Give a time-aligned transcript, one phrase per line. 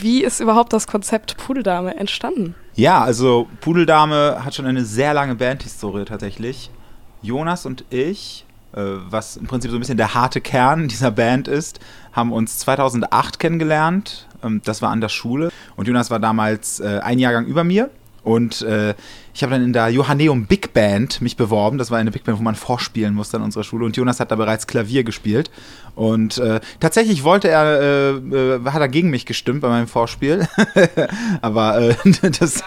[0.00, 2.54] Wie ist überhaupt das Konzept Pudeldame entstanden?
[2.74, 6.70] Ja, also Pudeldame hat schon eine sehr lange Bandhistorie tatsächlich.
[7.20, 11.48] Jonas und ich, äh, was im Prinzip so ein bisschen der harte Kern dieser Band
[11.48, 11.80] ist,
[12.12, 14.26] haben uns 2008 kennengelernt.
[14.42, 17.90] Ähm, das war an der Schule und Jonas war damals äh, ein Jahrgang über mir
[18.22, 18.94] und äh,
[19.40, 21.78] ich habe dann in der Johanneum Big Band mich beworben.
[21.78, 23.86] Das war eine Big Band, wo man vorspielen musste an unserer Schule.
[23.86, 25.50] Und Jonas hat da bereits Klavier gespielt.
[25.94, 30.46] Und äh, tatsächlich wollte er, äh, äh, hat er gegen mich gestimmt bei meinem Vorspiel.
[31.40, 31.94] aber äh,
[32.38, 32.62] das,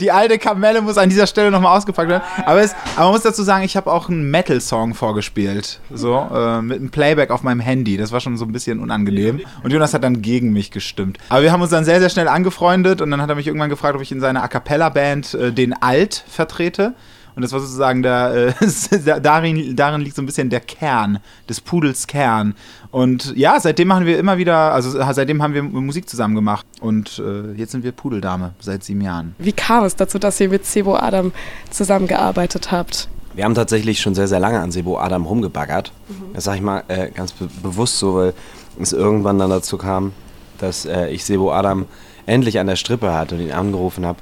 [0.00, 2.22] die alte Kamelle muss an dieser Stelle nochmal ausgepackt werden.
[2.46, 5.78] Aber, es, aber man muss dazu sagen, ich habe auch einen Metal-Song vorgespielt.
[5.92, 7.98] So, äh, mit einem Playback auf meinem Handy.
[7.98, 9.40] Das war schon so ein bisschen unangenehm.
[9.62, 11.18] Und Jonas hat dann gegen mich gestimmt.
[11.28, 13.02] Aber wir haben uns dann sehr, sehr schnell angefreundet.
[13.02, 15.81] Und dann hat er mich irgendwann gefragt, ob ich in seiner A Cappella-Band äh, den
[15.82, 16.94] Alt vertrete.
[17.34, 21.18] Und das war sozusagen der, äh, darin, darin liegt so ein bisschen der Kern,
[21.48, 22.54] des Pudels Kern.
[22.90, 26.66] Und ja, seitdem machen wir immer wieder, also seitdem haben wir Musik zusammen gemacht.
[26.80, 29.34] Und äh, jetzt sind wir Pudeldame seit sieben Jahren.
[29.38, 31.32] Wie kam es dazu, dass ihr mit Sebo Adam
[31.70, 33.08] zusammengearbeitet habt?
[33.34, 35.90] Wir haben tatsächlich schon sehr, sehr lange an Sebo Adam rumgebaggert.
[36.08, 36.34] Mhm.
[36.34, 38.34] Das sage ich mal äh, ganz be bewusst so, weil
[38.78, 40.12] es irgendwann dann dazu kam,
[40.58, 41.86] dass äh, ich Sebo Adam
[42.26, 44.18] endlich an der Strippe hatte und ihn angerufen habe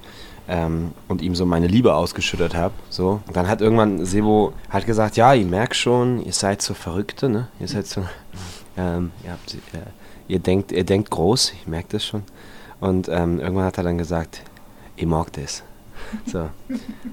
[0.51, 2.75] ähm, und ihm so meine Liebe ausgeschüttet habe.
[2.91, 3.21] So.
[3.33, 7.49] Dann hat irgendwann Sebo halt gesagt, ja, ich merke schon, ihr seid so Verrückte, ne?
[7.61, 8.03] Ihr seid so,
[8.77, 9.79] ähm, ihr, habt, äh,
[10.27, 12.25] ihr, denkt, ihr denkt groß, ich merke das schon.
[12.81, 14.43] Und ähm, irgendwann hat er dann gesagt,
[14.97, 15.63] ich mag das.
[16.27, 16.49] So.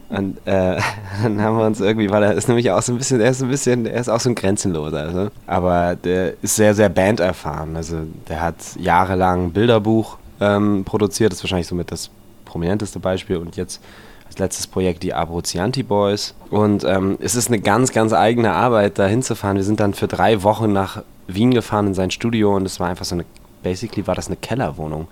[0.10, 0.80] Und äh,
[1.24, 3.44] dann haben wir uns irgendwie, weil er ist nämlich auch so ein bisschen, er ist
[3.44, 5.00] ein bisschen, er ist auch so ein Grenzenloser.
[5.00, 5.28] Also.
[5.46, 7.76] Aber der ist sehr, sehr banderfahren.
[7.76, 12.10] Also der hat jahrelang Bilderbuch ähm, produziert, das ist wahrscheinlich somit das
[12.58, 13.84] prominenteste Beispiel und jetzt
[14.26, 16.34] als letztes Projekt die Abruzianti Boys.
[16.50, 19.58] Und ähm, es ist eine ganz, ganz eigene Arbeit, da hinzufahren.
[19.58, 22.90] Wir sind dann für drei Wochen nach Wien gefahren in sein Studio und es war
[22.90, 23.26] einfach so eine,
[23.62, 25.08] basically war das eine Kellerwohnung.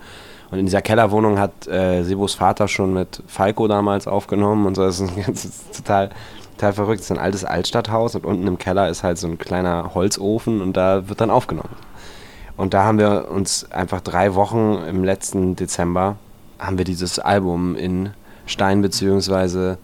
[0.49, 4.81] Und in dieser Kellerwohnung hat äh, Sebos Vater schon mit Falco damals aufgenommen und so.
[4.81, 6.09] Das ist, das ist total,
[6.57, 7.01] total verrückt.
[7.01, 10.61] Es ist ein altes Altstadthaus und unten im Keller ist halt so ein kleiner Holzofen
[10.61, 11.75] und da wird dann aufgenommen.
[12.57, 16.15] Und da haben wir uns einfach drei Wochen im letzten Dezember
[16.59, 18.11] haben wir dieses Album in
[18.45, 19.75] Stein bzw.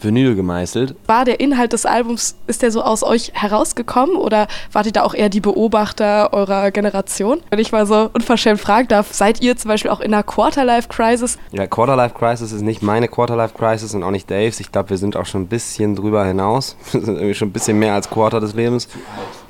[0.00, 0.94] Vinyl gemeißelt.
[1.06, 5.02] War der Inhalt des Albums, ist der so aus euch herausgekommen oder wart ihr da
[5.02, 7.40] auch eher die Beobachter eurer Generation?
[7.50, 11.38] Wenn ich mal so unverschämt fragen darf, seid ihr zum Beispiel auch in einer Quarterlife-Crisis?
[11.52, 14.60] Ja, Quarterlife-Crisis ist nicht meine Quarterlife-Crisis und auch nicht Daves.
[14.60, 16.76] Ich glaube, wir sind auch schon ein bisschen drüber hinaus.
[16.92, 18.88] Wir sind irgendwie schon ein bisschen mehr als Quarter des Lebens.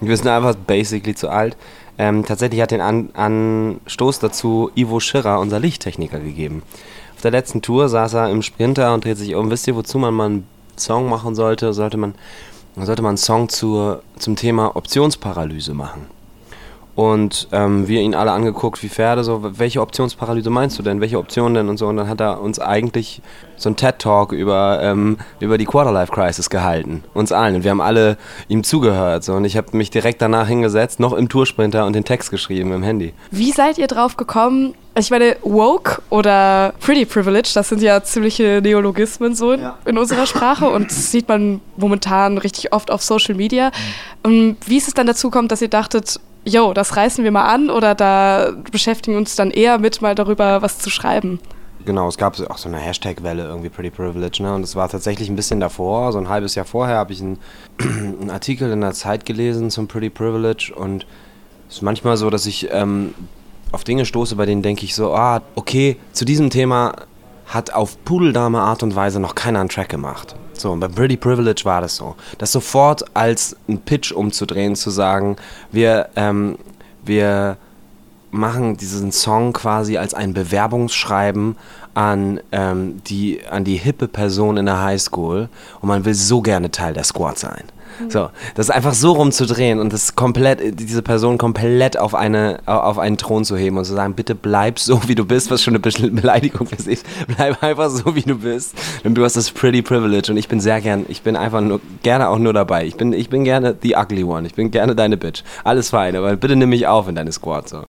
[0.01, 1.57] Wir sind einfach basically zu alt.
[1.99, 6.63] Ähm, tatsächlich hat den An Anstoß dazu Ivo Schirrer, unser Lichttechniker, gegeben.
[7.15, 9.51] Auf der letzten Tour saß er im Sprinter und dreht sich um.
[9.51, 10.47] Wisst ihr, wozu man mal einen
[10.77, 11.73] Song machen sollte?
[11.73, 12.15] Sollte man,
[12.77, 16.07] sollte man einen Song zur, zum Thema Optionsparalyse machen.
[16.95, 21.01] Und ähm, wir ihn alle angeguckt wie Pferde, so, welche Optionsparalyse meinst du denn?
[21.01, 21.69] Welche Optionen denn?
[21.69, 21.89] Und so.
[21.89, 23.21] Und dann hat er uns eigentlich
[23.57, 27.03] so einen TED-Talk über, ähm, über die Quarterlife-Crisis gehalten.
[27.13, 27.57] Uns allen.
[27.57, 28.17] Und wir haben alle
[28.47, 29.25] ihm zugehört.
[29.25, 29.35] So.
[29.35, 32.85] Und ich habe mich direkt danach hingesetzt, noch im Toursprinter und den Text geschrieben im
[32.85, 33.13] Handy.
[33.33, 34.75] Wie seid ihr drauf gekommen?
[34.97, 39.77] Ich meine, woke oder pretty privilege, das sind ja ziemliche Neologismen so ja.
[39.85, 43.73] in unserer Sprache und das sieht man momentan richtig oft auf Social Media.
[44.23, 47.31] Und ähm, wie ist es dann dazu gekommen, dass ihr dachtet, yo, das reißen wir
[47.31, 51.41] mal an oder da beschäftigen uns dann eher mit, mal darüber was zu schreiben.
[51.85, 54.55] Genau, es gab auch so eine Hashtag-Welle irgendwie Pretty Privilege, ne?
[54.55, 57.39] Und es war tatsächlich ein bisschen davor, so ein halbes Jahr vorher habe ich einen,
[57.79, 61.07] einen, Artikel in der Zeit gelesen zum Pretty Privilege und
[61.69, 63.15] es ist manchmal so, dass ich ähm,
[63.71, 66.95] auf Dinge stoße, bei denen denke ich so, ah, okay, zu diesem Thema
[67.47, 70.37] hat auf pudeldame Art und Weise noch keiner einen Track gemacht.
[70.65, 72.17] So, und bei Pretty Privilege war das so.
[72.39, 75.37] Das sofort als ein Pitch umzudrehen, zu sagen,
[75.73, 76.57] wir, ähm,
[77.05, 77.59] wir
[78.31, 81.57] machen diesen Song quasi als ein Bewerbungsschreiben
[81.93, 85.51] an, ähm, die, an die hippe Person in der Highschool
[85.83, 87.65] und man will so gerne Teil der Squad sein.
[88.09, 93.17] So, das einfach so rumzudrehen und das komplett, diese Person komplett auf, eine, auf einen
[93.17, 96.11] Thron zu heben und zu sagen, bitte bleib so, wie du bist, was schon eine
[96.11, 97.01] Beleidigung für sich.
[97.37, 98.75] Bleib einfach so, wie du bist.
[99.05, 101.81] Und du hast das pretty privilege und ich bin sehr gern, ich bin einfach nur,
[102.03, 102.87] gerne auch nur dabei.
[102.87, 104.47] Ich bin, ich bin gerne the ugly one.
[104.47, 105.43] Ich bin gerne deine Bitch.
[105.65, 107.69] Alles fein, aber bitte nimm mich auf in deine Squad.
[107.69, 107.83] So.